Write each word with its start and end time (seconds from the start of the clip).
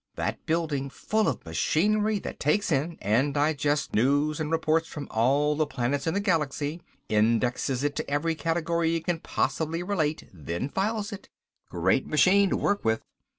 That 0.15 0.43
building 0.47 0.89
full 0.89 1.27
of 1.27 1.45
machinery 1.45 2.17
that 2.21 2.39
takes 2.39 2.71
in 2.71 2.97
and 3.03 3.35
digests 3.35 3.93
news 3.93 4.39
and 4.39 4.49
reports 4.49 4.87
from 4.87 5.07
all 5.11 5.55
the 5.55 5.67
planets 5.67 6.07
in 6.07 6.15
the 6.15 6.19
galaxy, 6.19 6.81
indexes 7.07 7.83
it 7.83 7.95
to 7.97 8.09
every 8.09 8.33
category 8.33 8.95
it 8.95 9.05
can 9.05 9.19
possibly 9.19 9.83
relate, 9.83 10.27
then 10.33 10.69
files 10.69 11.11
it. 11.11 11.29
Great 11.69 12.07
machine 12.07 12.49
to 12.49 12.57
work 12.57 12.83
with. 12.83 13.03